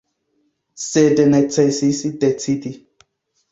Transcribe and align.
Sed 0.83 1.21
necesis 1.35 2.01
decidi. 2.25 2.75